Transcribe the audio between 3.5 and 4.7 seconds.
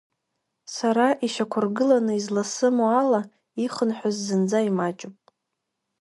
ихынҳәыз зынӡа